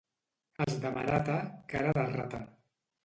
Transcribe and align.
Els 0.65 0.79
de 0.85 0.93
Marata, 0.95 1.37
cara 1.75 1.93
de 1.99 2.07
rata 2.17 2.41